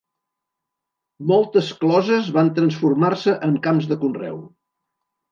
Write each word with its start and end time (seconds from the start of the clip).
Moltes 1.31 1.67
closes 1.83 2.31
van 2.37 2.49
transformar-se 2.59 3.35
en 3.49 3.53
camps 3.67 3.91
de 3.93 3.99
conreu. 4.05 4.41